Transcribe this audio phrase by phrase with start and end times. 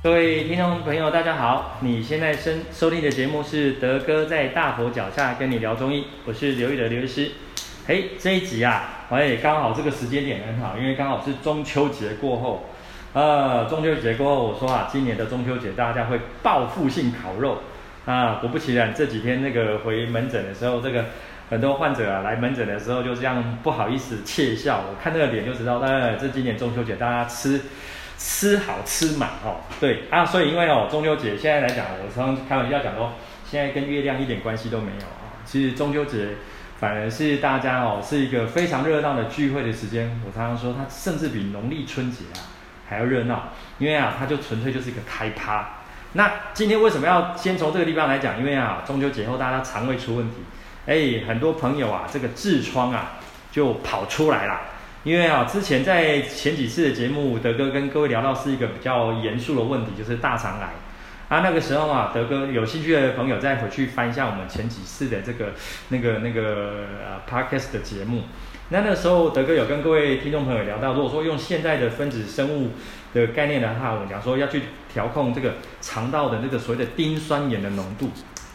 [0.00, 1.76] 各位听众朋友，大家好！
[1.80, 7.32] 你现在收收听的节目是德哥在大佛脚下跟你聊中医，我是刘玉德刘医师。
[7.84, 12.66] 嘿，这一集啊，哎，刚好这个时间点很好，因为刚好是中秋节过后。
[13.12, 17.58] 呃，中秋节过后，我说啊，今年的中秋节大家会报复性烤肉
[18.06, 18.36] 啊。
[18.36, 21.06] 果不其然，这几天那个回门诊的时候，这个
[21.50, 27.60] 很多患者啊来门诊的时候就这样不好意思窃笑，我看那个脸就知道，哎，这今年中秋节大家吃
[28.18, 29.60] 吃好吃满哦。
[29.80, 33.12] 对啊，所以因为哦中秋节现在来讲，我常常开玩笑讲说，
[33.48, 35.40] 现在跟月亮一点关系都没有啊。
[35.46, 36.30] 其实中秋节
[36.78, 40.20] 反而是大家哦是一个非常热闹的聚会的时间。
[40.26, 42.58] 我常常说，它甚至比农历春节啊。
[42.90, 45.72] 还要热闹，因为啊，它就纯粹就是一个开趴。
[46.14, 48.38] 那今天为什么要先从这个地方来讲？
[48.38, 50.36] 因为啊，中秋节后大家肠胃出问题，
[50.86, 53.18] 哎，很多朋友啊，这个痔疮啊
[53.52, 54.60] 就跑出来了。
[55.04, 60.70] 因为啊，之前在前几次的节目，德哥跟各位聊到是一个比较严肃的问题，就是大肠癌。
[61.28, 65.52] 啊，那个时候啊，德哥有兴趣的朋友再回去翻一下我们前几次的这个
[65.90, 68.22] 那个那个呃 Podcast 的节目。
[68.70, 72.72] 那那个时候，德哥有跟各位听众朋友聊到，如果说用现在的分子生物
[73.14, 74.62] 的概念的话，我们讲说要去
[74.92, 78.10] 调控这个肠道的那个所谓的丁酸盐的浓度。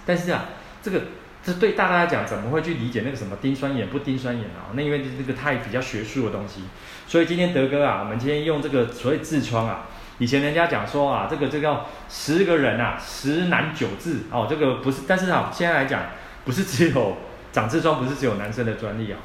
[0.05, 0.45] 但是啊，
[0.81, 1.01] 这个
[1.45, 4.71] 这对大家来讲，怎么会去理解那个什么丁酸盐不丁酸盐啊？
[4.73, 6.61] 那因为这个太比较学术的东西，
[7.05, 9.87] 所以今天德哥啊，我们今天用这个所谓痔疮啊，
[10.19, 16.03] 以前人家讲说啊，这个这个叫十个人啊，十男九痔哦，这个不是，但是啊，现在来讲
[16.45, 17.17] 不是只有
[17.51, 19.19] 长痔疮，不是只有男生的专利啊。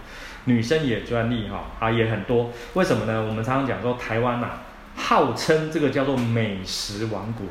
[0.44, 3.22] 女生也专利哈啊，也很多，为什么呢？
[3.22, 4.62] 我们常常讲说台湾呐、啊，
[4.96, 7.46] 号称这个叫做美食王国，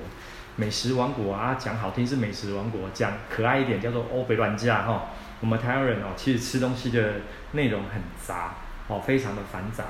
[0.58, 5.06] 美食王国啊，讲好听是美食王国，讲可爱一点叫做欧北乱家哈。
[5.40, 7.14] 我们台湾人哦，其实吃东西的
[7.52, 8.56] 内容很杂
[8.88, 9.84] 哦，非常的繁杂。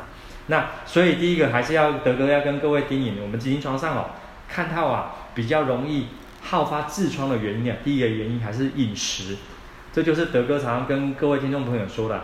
[0.47, 4.11] 那所以第一个还是要德哥要跟各位叮咛，我们临床上哦，
[4.49, 6.07] 看到啊比较容易
[6.41, 9.37] 好发痔疮的原因啊，第一个原因还是饮食，
[9.93, 12.23] 这就是德哥常常跟各位听众朋友说的。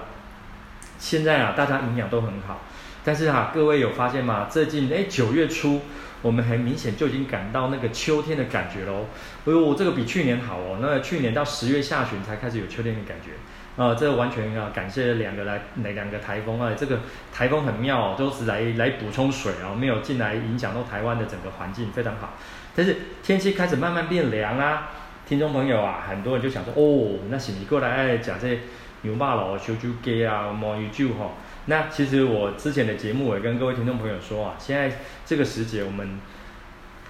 [0.99, 2.61] 现在啊，大家营养都很好，
[3.03, 4.47] 但是啊，各位有发现吗？
[4.49, 5.81] 最近哎，九月初，
[6.23, 9.05] 我们很明显就已经感到那个秋天的感觉喽。
[9.45, 10.79] 哎呦，这个比去年好哦。
[10.81, 13.31] 那去年到十月下旬才开始有秋天的感觉，
[13.75, 16.71] 呃，这个完全啊感谢两个来哪两个台风啊？
[16.75, 17.01] 这个
[17.31, 22.33] 台风很妙哦，都是来来补充水啊，没有进来影响到台湾的整个环境，非常好。
[22.75, 24.91] 但是天气开始慢慢变凉啊，
[25.27, 28.59] 听众朋友啊，很多人就想说，哦，那请你过来讲这些。
[29.05, 31.31] 牛马老烧酒鸡啊，毛鱼酒哈。
[31.65, 36.19] 那其实我之前的节目我也跟各位听众朋友说啊，现在这个时节我们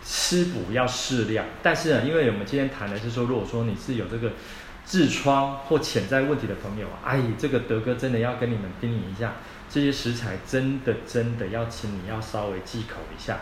[0.03, 1.45] 吃补要适量。
[1.61, 4.31] 但是呢，因为我们今天谈的是说，如果说你是有这个
[4.87, 9.33] 痔疮或潜在问题的朋友啊，哎，这个德哥真的要跟你们叮咛一下，
[9.69, 13.39] 这些食材真的真的要请你要稍微忌口一下，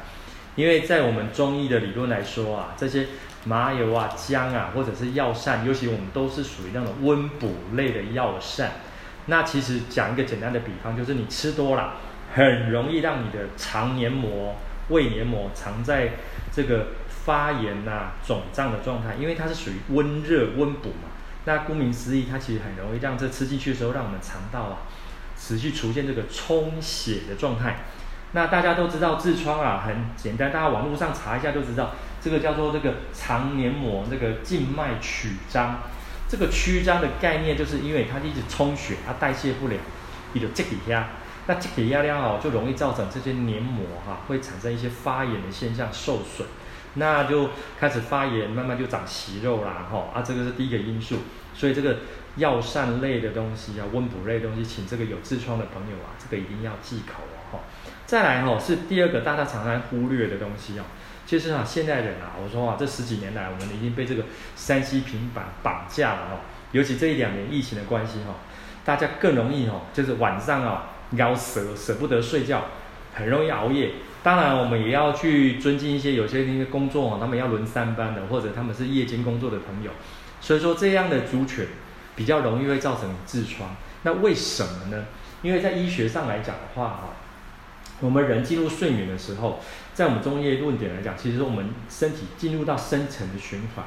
[0.55, 3.07] 因为在我们中医的理论来说啊，这些。
[3.43, 8.73] 麻油啊、姜啊，或者是药膳，尤其我们都是属于那种温补类的药膳。
[9.27, 11.93] 那其实讲一个简单的比方，就是你吃多了，
[12.33, 14.55] 很容易让你的肠黏膜、
[14.89, 16.13] 胃黏膜藏在
[16.51, 21.09] 这个发炎呐、啊、肿胀的状态，因为它是属于温热温补嘛。
[21.45, 24.77] 那顾名思义，它其实很容易让这吃进去的时候，让我们肠道啊
[25.37, 27.77] 持续出现这个充血的状态。
[28.33, 31.91] 那大家都知道痔疮啊，很简单，大家网络上查一下就知道。
[32.23, 35.79] 这个叫做这个肠黏膜这个静脉曲张，
[36.31, 39.75] 这个曲张的概念就是因为它一直充血，它代谢不了，
[40.31, 41.09] 你就积底下，
[41.45, 46.47] 那积底下量哦，就容易造成这些黏膜哈、啊、会产生一些发炎的现象受损，
[46.93, 51.17] 那就开始发炎，慢慢就长息肉啦哈啊，这个是第一个因素，
[51.53, 51.97] 所以这个
[52.37, 57.59] 药膳类的东西啊，温补类的东西，请这个有痔疮的朋友啊，这个一定要忌口哦哈。
[58.05, 60.83] 再来哈是第二个大家常常忽略的东西哦。
[61.31, 64.25] 其实啊，现代人啊，我说啊，这十几年来，我们已经被这个
[64.57, 66.39] 3C 平板绑架了哦。
[66.73, 68.35] 尤其这一两年疫情的关系哈，
[68.83, 72.65] 大家更容易哦，就是晚上啊，咬舌舍不得睡觉，
[73.13, 73.93] 很容易熬夜。
[74.21, 79.91] 当然，我们也要去尊敬一些有些那些工作啊，他们要轮三班的，或者他们是夜间工作的朋友。
[80.41, 81.65] 所以说，这样的族群
[82.13, 83.73] 比较容易会造成痔疮。
[84.03, 85.05] 那为什么呢？
[85.43, 87.13] 因为在医学上来讲的话哈。
[88.01, 89.59] 我们人进入睡眠的时候，
[89.93, 93.85] 在我们中医论点来讲，其实我们身体进入到深层的循环，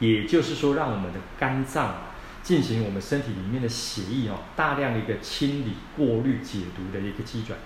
[0.00, 1.94] 也就是说，让我们的肝脏
[2.42, 7.56] 进行我们身体里面的血液哦，大量的一个清理、过滤、解毒的一个机转。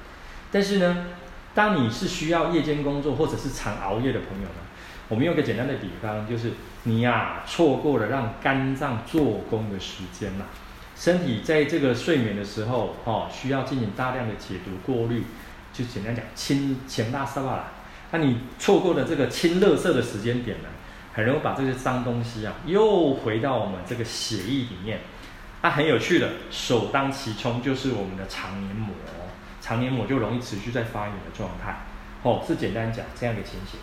[0.53, 1.07] 但是呢，
[1.55, 4.61] 当你是需要夜间工作或者是常熬夜的朋友呢，
[5.09, 6.53] 我们用个简单的比方，就是
[6.83, 10.45] 你呀、啊、错过了让肝脏做工的时间了。
[10.95, 15.25] 身体在这个睡眠的时候，哦，需要进行大量的解毒、过滤。
[15.77, 17.65] 就简单讲，清清大沙巴啦，
[18.13, 20.69] 那你错过了这个清垃圾的时间点呢，
[21.13, 25.01] 很容易把这些脏东西啊又回到我们这个血液里面。
[25.63, 28.95] 它很有趣的，首当其冲就是我们的肠黏膜，
[29.61, 31.77] 肠黏膜就容易持续在发炎的状态。
[32.23, 33.81] 哦，是简单讲这样的情形。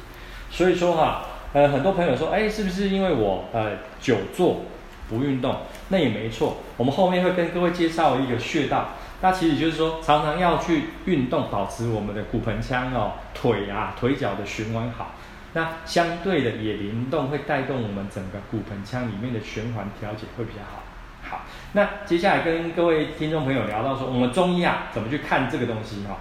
[0.49, 4.61] 所以说哈，呃，很多朋友说，哎，是不是因为我呃久坐
[5.09, 5.57] 不运动？
[5.89, 6.57] 那也没错。
[6.77, 8.91] 我们后面会跟各位介绍一个穴道，
[9.23, 15.15] 那其实就是说，常常要去运动，保持我们的骨盆腔哦，腿啊，腿脚的循环好。
[15.53, 20.83] 那相对的，也灵动会带动我们整个骨盆腔里面的循环调节会比较好。
[21.23, 26.17] 好，那接下来跟各位听众朋友聊到说，我们中医啊怎么去看这个东西哈？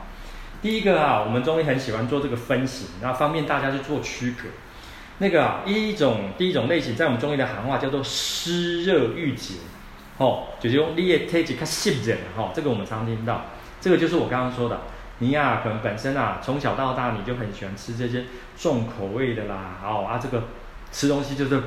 [0.62, 4.44] 第一个啊，我们中医很喜欢做这个分型，那方便大家去做区隔。
[5.18, 9.54] 那个，一种第一种类型，在我们中医的行话叫做湿热郁结，
[10.18, 13.46] 哦，就是用你的体质较湿热哈，这个我们常听到。
[13.80, 14.80] 这个就是我刚刚说的，
[15.18, 18.24] 你呀、啊、可能本身啊从小到大你就很喜欢吃这些
[18.56, 20.44] 重口味的啦，哦啊这个
[20.90, 21.62] 吃东西就是。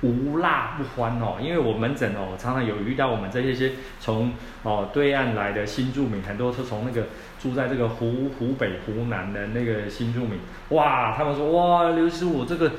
[0.00, 4.32] 无辣不欢哦，因为我门诊哦，常常有遇到我们这些些从
[4.62, 7.08] 哦对岸来的新住民，很多是从那个
[7.40, 10.38] 住在这个湖湖北、湖南的那个新住民，
[10.68, 12.74] 哇，他们说哇，刘师傅，这个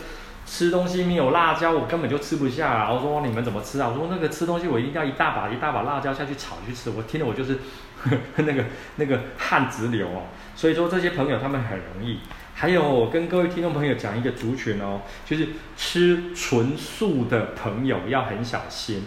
[0.50, 2.92] 吃东西没有辣椒，我根本就吃不下啊。
[2.92, 3.88] 我说你们怎么吃啊？
[3.88, 7.60] 我说那个吃东西我一定要一大把一大把辣椒下去炒去吃，我听了我就是
[8.02, 8.66] 呵 呵那个
[8.96, 10.24] 那个汗直流哦。
[10.56, 12.22] 所以说这些朋友他们很容易。
[12.56, 19.04] 还有，我跟各位听众朋友讲一个族群哦，就是吃纯素的朋友要很小心，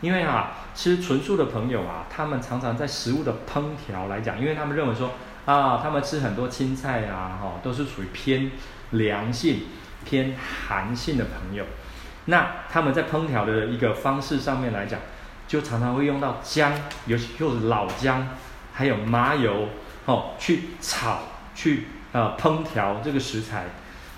[0.00, 5.12] 因为啊，吃纯素的朋友啊，他们常常在食物的烹调来讲，因为他们认为说
[5.46, 8.50] 啊，他们吃很多青菜啊，哈，都是属于偏
[8.90, 9.60] 凉性、
[10.04, 10.36] 偏
[10.66, 11.64] 寒性的朋友，
[12.26, 15.00] 那他们在烹调的一个方式上面来讲，
[15.48, 16.72] 就常常会用到姜，
[17.06, 18.28] 尤其就是老姜，
[18.72, 19.68] 还有麻油，
[20.06, 21.18] 哦，去炒，
[21.54, 21.86] 去。
[22.12, 23.66] 啊，烹调这个食材，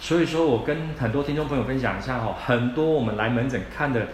[0.00, 4.08] 所以说我跟很多听众朋友分享一下哦，很多我们来门诊看的，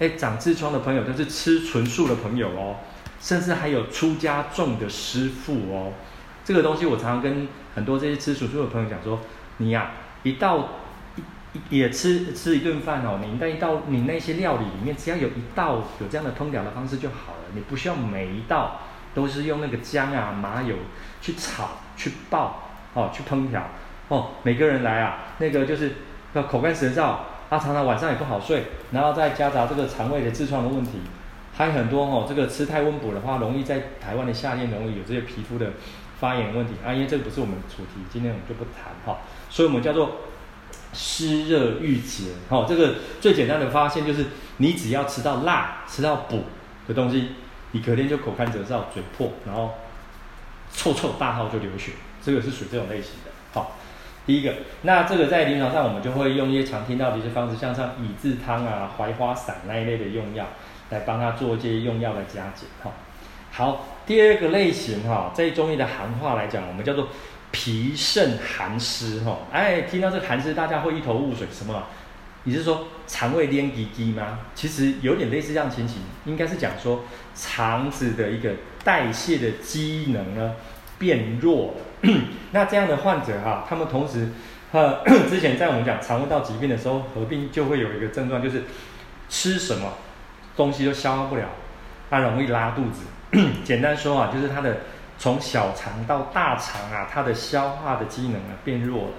[0.00, 2.78] 哎，长痔疮的朋友都是吃纯素的朋友哦，
[3.20, 5.92] 甚至还有出家种的师傅哦。
[6.44, 7.46] 这个东西我常常跟
[7.76, 9.20] 很多这些吃纯素的朋友讲说，
[9.58, 9.92] 你呀、
[10.24, 10.89] 一道一
[11.68, 18.80] 也吃吃一顿饭哦，你那一道你那些料理里面，只要有一道有这样的烹调的方式就好了，你不需要每一道
[19.14, 20.76] 都是用那个姜啊麻油
[21.20, 22.64] 去炒去爆。
[22.92, 23.62] 哦，去烹调
[24.08, 25.92] 哦，每个人来啊，那个就是
[26.32, 27.18] 要口干舌燥，
[27.48, 30.98] 他、啊、常常晚上也不好睡，然后再夹杂这个肠胃的痔疮的问题，
[31.54, 35.70] 还有很多哦，这个吃太温补的话，容易在台湾的夏天容易有这些皮肤的
[36.18, 40.16] 发炎问题啊，因为这个不是我们主题，今天我们就不谈哈、所以我们叫做
[40.92, 44.26] 湿热郁结，哈、哦，这个最简单的发现就是，
[44.56, 46.44] 你只要吃到辣、吃到补
[46.88, 47.28] 的东西，
[47.72, 49.74] 你隔天就口干舌燥、嘴破，然后
[50.72, 51.92] 臭臭大号就流血。
[52.22, 53.76] 这个是属于这种类型的，好，
[54.26, 54.52] 第一个，
[54.82, 60.46] 那这个在临床上我们就会用一些常听到的一些方式，像像益智汤啊、槐花散那一类的用药，
[60.90, 62.90] 来帮他做一些用药的加减，哈。
[63.60, 67.08] 好，第二个类型哈，在中医的行话来讲，我们叫做
[67.50, 71.84] 脾肾寒湿，哈，哎，听到这个寒湿，大家会一头雾水，什么？
[72.44, 74.38] 你是说肠胃黏滴滴吗？
[74.54, 77.04] 其实有点类似这样情形，应该是讲说
[77.34, 78.50] 肠子的一个
[78.82, 80.54] 代谢的机能呢。
[80.98, 82.12] 变弱了，
[82.52, 84.28] 那这样的患者哈、啊，他们同时，
[84.70, 88.64] 呃， 之前在我们讲肠胃道疾病的时候，合并就会有一个症状，就是
[89.30, 89.94] 吃什么
[90.56, 91.44] 东西都消化不了，
[92.10, 93.04] 他容易拉肚子。
[93.64, 94.78] 简单说啊，就是他的
[95.18, 99.10] 从小肠到大肠啊，它的消化的机能啊变弱了。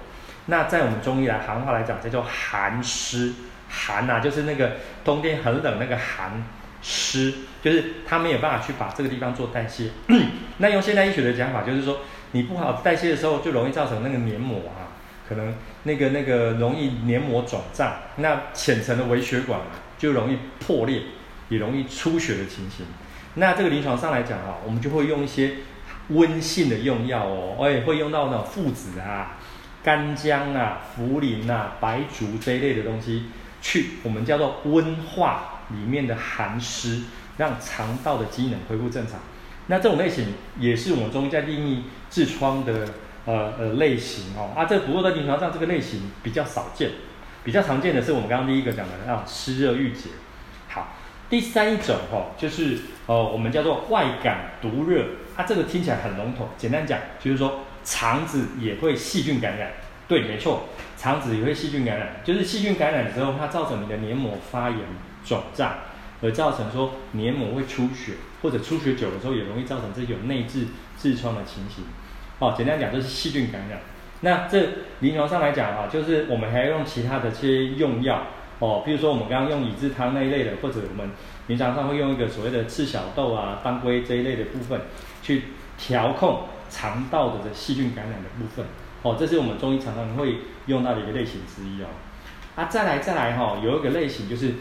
[0.46, 3.32] 那在我们中医来行话来讲，这叫寒湿，
[3.68, 4.72] 寒啊，就是那个
[5.04, 6.42] 冬天很冷那个寒。
[6.84, 9.88] 湿就是它没有办法去把这个地方做代谢，
[10.58, 12.00] 那用现代医学的讲法就是说，
[12.32, 14.90] 你不好代谢的时候，就容易造成那个黏膜啊，
[15.28, 15.54] 可能
[15.84, 19.66] 那个那个容易黏膜肿胀，那浅层的微血管啊
[19.96, 21.02] 就容易破裂，
[21.50, 22.84] 也容易出血的情形。
[23.34, 25.54] 那这个临床上来讲啊，我们就会用一些
[26.08, 29.38] 温性的用药哦，哎，会用到那种附子啊、
[29.82, 33.26] 干姜啊、茯苓啊、白术这一类的东西，
[33.60, 35.48] 去我们叫做温化。
[35.68, 37.00] 里面的寒湿，
[37.38, 39.18] 让肠道的机能恢复正常。
[39.68, 40.26] 那这种类型
[40.58, 42.86] 也是我们中医在定义痔疮的
[43.24, 44.50] 呃呃类型哦。
[44.54, 46.90] 啊，这不过在临床上这个类型比较少见，
[47.42, 50.10] 比较常见的是我们刚刚第一个讲的啊湿热郁结。
[51.32, 55.02] 第三一种哦，就是呃我们叫做外感毒热。
[55.34, 59.70] 它、啊、这个听起来很笼统，简单讲就是说肠子也会细菌感染。
[60.06, 60.64] 对，没错，
[60.98, 64.80] 肠子也会细菌感染，就是细菌感染之后，它造成你的黏膜发炎。
[65.24, 65.72] 肿胀，
[66.20, 68.12] 而造成说黏膜会出血，
[68.42, 70.66] 或者出血久了之后也容易造成这种内痔
[71.00, 71.84] 痔疮的情形。
[72.40, 73.78] 哦，简单讲就是细菌感染。
[74.20, 74.68] 那这
[75.00, 78.26] 临床上来讲啊，就是我们还要用其他的这些用药
[78.62, 81.10] 哦，比如说我们刚刚用益智汤那一类的，或者我们
[81.48, 84.80] 平常上会用一个所谓的赤小豆啊、当归这一类的部分，
[85.20, 88.64] 去调控肠道的这细菌感染的部分。
[89.02, 91.86] 哦，这是我们中医常常会用到的一个类型之一哦。
[92.54, 94.54] 啊，再来再来哈、哦，有一个类型就是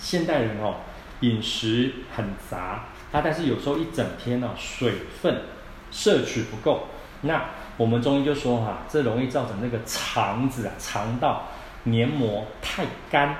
[0.00, 0.76] 现代人哦，
[1.20, 4.90] 饮食很杂，啊，但是有时候一整天哦，水
[5.20, 5.42] 分
[5.90, 6.86] 摄取不够，
[7.20, 7.44] 那
[7.76, 11.48] 我们中医就说哈、啊，这容易造成那个肠子啊，肠道
[11.84, 13.34] 黏膜太干，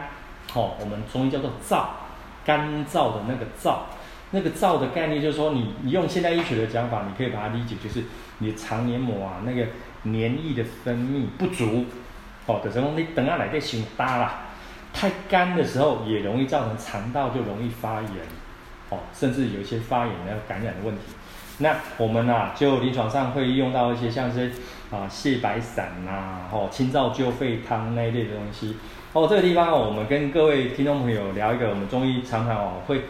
[0.55, 1.85] 哦，我们中医叫做燥，
[2.45, 3.81] 干燥的那个燥，
[4.31, 8.05] 那个燥的概念就是说你，你用现代医学的讲法，你可以把它理解就是
[8.39, 9.67] 你的肠黏膜啊那个。
[10.05, 11.85] 黏液的分泌不足，
[12.47, 14.47] 哦，的时候你等下来得先搭啦，
[14.93, 18.11] 太干的时候也容易造成肠道就容易发炎，
[18.89, 21.03] 哦，甚至有一些发炎的感染的问题。
[21.59, 24.51] 那我们啊，就临床上会用到一些像是
[24.91, 28.77] 啊泻白散呐、啊，哦清燥救肺汤那一类的东西。
[29.13, 33.03] 哦，这个地方哦，我们跟各位听众朋友聊一个我们中医常常哦会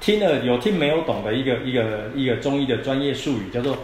[0.00, 3.76] 听了有听没有懂的一个一个一个中医的专业术语，叫做。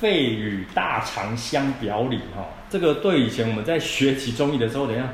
[0.00, 5.08] 肺与大肠相表里，哈，这个对以前我们在学习中医的时候，怎样？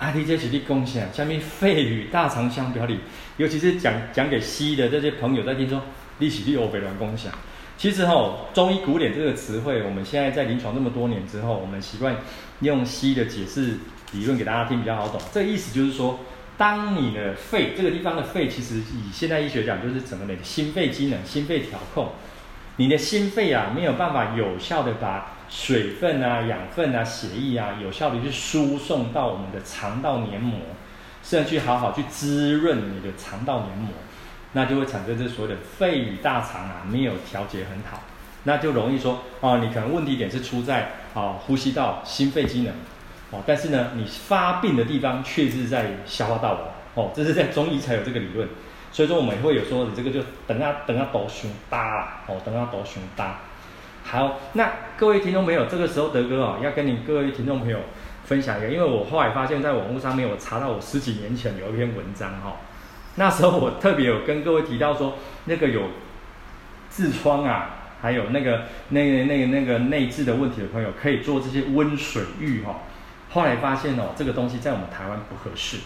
[0.00, 2.98] 啊，你这是你贡献，下面肺与大肠相表里，
[3.36, 5.80] 尤其是讲讲给西医的这些朋友在听说，
[6.18, 7.32] 你是你欧北乱共享。
[7.78, 12.16] 其实哈，中医古典这个词汇，我们现在在临床这么多年之后，我们习惯
[12.60, 13.74] 用西医的解释
[14.12, 15.20] 理论给大家听比较好懂。
[15.32, 16.18] 这个意思就是说，
[16.56, 22.08] 当你的肺这个地方的肺，其实以现代医学讲，就是怎么的心肺机能、心肺调控。
[22.78, 30.58] 你的心肺啊，没有办法有效的把水分啊、养分啊、血液啊，有效的去输送到我们的肠道黏膜，
[31.22, 33.90] 甚至去好好去滋润你的肠道黏膜，
[34.56, 38.02] 那就会产生这所谓的肺与大肠啊没有调节很好，
[38.44, 42.72] 那就容易说哦，你可能问题点是出在哦呼吸道、心肺机能
[43.30, 46.54] 哦，但是呢，你发病的地方却是在消化道
[46.94, 48.48] 哦，哦，这是在中医才有这个理论。
[48.90, 53.40] 所以说我们会有说，你这个就等下等下多胸大哦，等下多胸大。
[54.04, 57.80] 好，那各位听众朋友，这个时候德哥啊、哦，要跟你各位听众朋友
[58.24, 62.56] 分享一个，因为我后来发现，在网络上面我查到我十几年前有一篇文章哈、
[63.16, 65.82] 那时候我特别有跟各位提到说，那个有
[66.90, 67.70] 痔疮啊，
[68.00, 72.74] 还有那个那个那个那个内痔的问题的朋友，可以做这些温水浴哈、哦。
[73.30, 75.78] 后来发现哦，这个东西在我们台湾不合适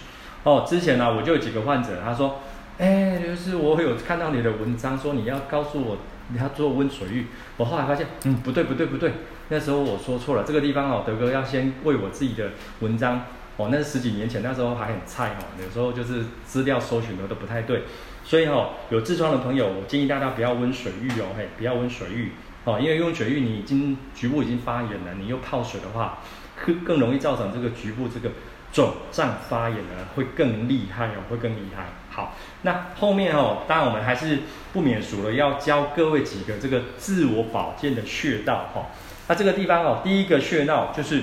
[0.44, 0.64] 哦。
[0.68, 2.40] 之前呢、啊，我就有几个患者，他说。
[2.78, 7.26] 哎，就是我有看到你的文章，说你要告诉我你要做温水浴。
[7.58, 9.12] 我后来发现，嗯，不对不对不对，
[9.50, 10.44] 那时候我说错了。
[10.44, 13.26] 这个地方哦，德哥要先为我自己的文章
[13.60, 17.82] 哦，那是十几年前，那时候还很菜哦，有时候就是资料搜寻的都不太对。
[18.24, 22.32] 所以哦，有痔疮的朋友，我建议大家不要温水浴哦，嘿，不要温水浴
[22.64, 26.18] 哦，因为温水浴你已经局部已经发炎了，你又泡水的话，
[26.64, 28.30] 更更容易造成这个局部这个
[28.72, 31.86] 肿胀发炎呢，会更厉害哦，会更厉害。
[32.10, 34.40] 好，那后面哦，当然我们还是
[34.72, 38.86] 不免俗了，要教各位几个这个自我保健的穴道哈。
[39.28, 41.22] 那这个地方哦，第一个穴道就是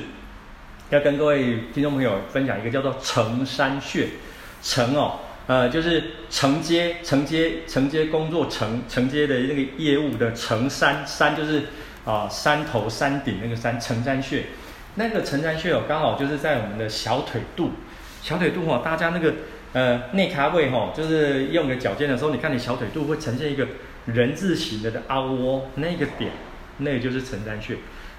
[0.89, 4.07] 要跟各位听众朋友分享一个叫做承山穴。
[4.61, 11.63] 承哦，呃，就是承接、承接、承接工作承承接的那个业务的承山，山就是
[12.05, 14.45] 啊、山头山顶那个山，承山穴。
[14.95, 17.71] 那个承山穴哦，刚好就是在我们的小腿肚，
[18.21, 19.33] 小腿肚哦，大家那个。
[19.73, 23.67] 呃，内卡位哦，就是用个脚尖的时候，你看你小腿肚会呈现一个
[24.05, 26.31] 人字形的的凹窝，那个点，
[26.77, 27.75] 那个就是承山穴。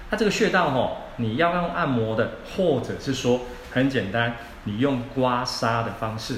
[0.09, 6.37] 它这个穴道哈，你要用按摩的，或者是说很简单，你用刮痧的方式。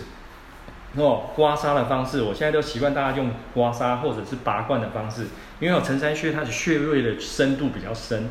[0.98, 5.28] 哦，刮痧的方式，我现在都习惯大家用刮痧或者是拔罐的方式，
[5.62, 8.30] 因为有承山穴它的穴位的深度比较深，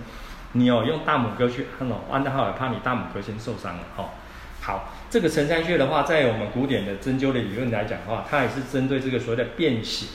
[0.52, 4.10] 你哦用大拇哥去按哦，按的话怕你大拇哥先受伤了哈。
[4.60, 10.08] 好，这个承山穴的话，在我们古典的针灸的理论来讲的话，它也是针对这个所谓的便血，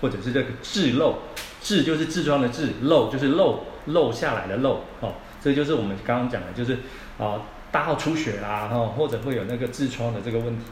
[0.00, 1.18] 或者是这个痔漏，
[1.62, 6.78] 痔就是痔疮的痔，漏就是漏漏下来的漏，哦，这就是我们刚刚讲的，就是
[7.18, 10.64] 啊大号出血啦，哦，或者会有那个痔疮的这个问题。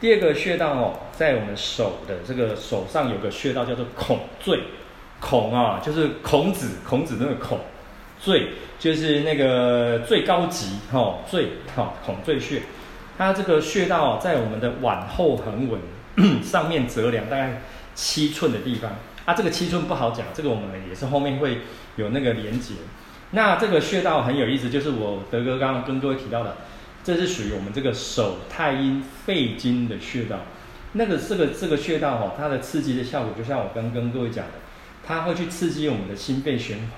[0.00, 4.60] 第二个穴道哦，在我们手的这个手上有个穴道叫做孔最，
[5.20, 7.58] 孔啊就是孔子，孔子那个孔。
[8.22, 12.60] 最就是那个最高级哈，最哈孔最穴，
[13.16, 15.80] 它这个穴道在我们的腕后横纹
[16.44, 17.62] 上面折量大概
[17.94, 18.90] 七寸的地方，
[19.24, 21.60] 啊，这个七寸不好讲，这个我们也是后面会
[22.00, 22.74] 有那个连接。
[23.30, 26.56] 那这个穴道很有意思，就是我德哥刚刚跟各位提到的，
[27.04, 30.38] 这是属于我们这个手太阴肺经的穴道。
[30.94, 34.54] 那个这个这个穴道哈，它的刺激的效果，就像我刚跟各位讲的，
[35.06, 36.88] 它会去刺激我们的心肺循环。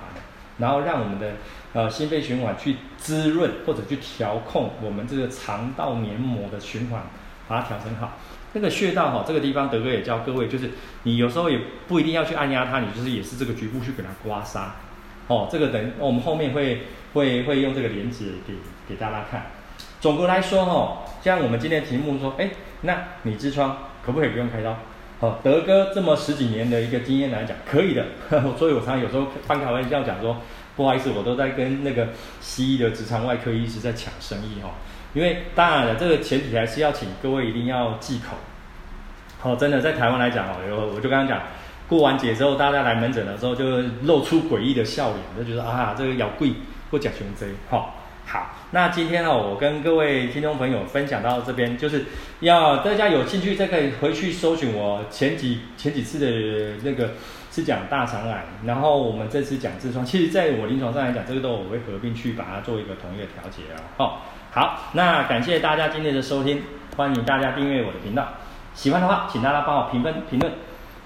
[0.59, 1.31] 然后让我们的
[1.73, 7.01] 呃心肺循环去滋润或者去调控我们这个肠道黏膜的循环，
[7.47, 8.19] 把它调整好。
[8.53, 10.69] 那个穴道哈，这个地方德哥也教各位，就是
[11.01, 14.61] 你有时候也不一定要去按压它，你就是也是这个局部去给它刮痧。
[15.27, 18.53] 哦，这个等我们后面会会会用这个连接给
[18.87, 19.47] 给大家看。
[20.01, 22.49] 总的来说哈，像我们今天题目说，哎，
[22.81, 24.77] 那你痔疮可不可以不用开刀？
[25.19, 28.03] 哦，德哥这么十几年的一个经验来讲，可以的。
[28.59, 30.35] 所以我常常有时候半开玩笑讲说，
[30.75, 32.09] 不好意思，我都在跟那个
[32.41, 34.71] 西医的直肠外科医师在抢生意哈。
[35.13, 38.35] 因为当然了，这个前提还是要请各位一定要忌口。
[39.43, 41.43] 哦，真的在台湾来讲哦，有我就刚刚讲，
[41.93, 43.63] 过完节之后，大家来门诊的时候就
[44.01, 46.51] 露出诡异的笑脸，就觉得啊，这个要贵
[46.89, 47.49] 或假熊贼。
[47.69, 47.93] 好，
[48.25, 52.05] 好，那今天呢，我跟各位听众朋友分享到这边，就是
[52.39, 57.11] 要大家有兴趣再可以回去搜寻我前几前几次的那个
[57.51, 63.61] 是讲大肠癌，然后我们这次讲痔疮，其实在我临床上来讲，这个都我会合并去把它做一个统一的调节
[63.97, 64.13] 哦。
[64.49, 66.63] 好，那感谢大家今天的收听，
[66.97, 68.29] 欢迎大家订阅我的频道。
[68.73, 70.51] 喜欢的话，请大家帮我评分评论。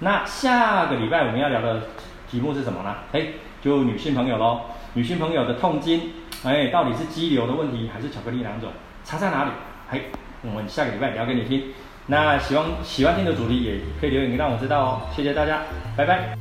[0.00, 1.82] 那下个礼拜我们要聊的
[2.30, 2.94] 题目是什么呢？
[3.12, 3.26] 哎，
[3.60, 4.60] 就女性朋友喽，
[4.94, 6.12] 女性朋友的痛经，
[6.44, 8.70] 哎，到底是肌瘤的问题还是巧克力囊肿？
[9.04, 9.50] 差在哪里？
[9.90, 10.00] 哎，
[10.42, 11.64] 我们下个礼拜聊给你听。
[12.06, 15.00] 那希望喜欢听的主题也可以留言让我知道哦。
[15.14, 15.62] 谢谢大家，
[15.96, 16.38] 拜拜。